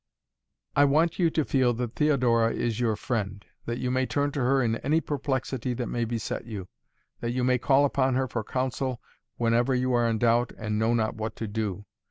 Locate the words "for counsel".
8.27-8.99